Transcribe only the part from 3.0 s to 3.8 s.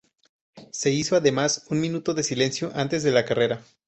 de la carrera.